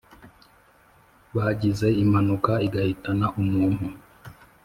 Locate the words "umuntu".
3.41-3.85